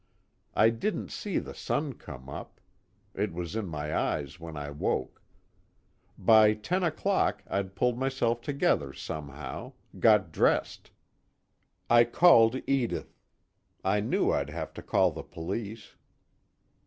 [0.55, 2.59] I didn't see the sun come up
[3.13, 5.21] it was in my eyes when I woke.
[6.17, 10.89] By ten o'clock I'd pulled myself together somehow, got dressed.
[11.87, 13.19] I called Edith.
[13.83, 15.93] I knew I'd have to call the police."